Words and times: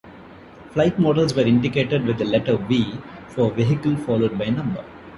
Flight 0.71 0.97
models 0.97 1.35
were 1.35 1.43
indicated 1.45 2.05
with 2.07 2.17
the 2.17 2.25
letter 2.25 2.57
V 2.57 2.95
for 3.27 3.51
"Vehicle" 3.51 3.95
followed 3.97 4.35
by 4.35 4.45
a 4.45 4.51
number. 4.51 4.83